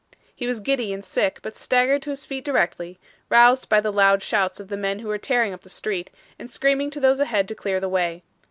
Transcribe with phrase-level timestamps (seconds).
[0.33, 2.97] He was giddy and sick, but staggered to his feet directly,
[3.29, 6.49] roused by the loud shouts of the men who were tearing up the street, and
[6.49, 8.23] screaming to those ahead to clear the way.